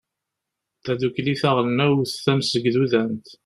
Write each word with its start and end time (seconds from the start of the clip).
tadukli 0.83 1.33
taɣelnawt 1.41 2.11
tamsegdudant 2.23 3.25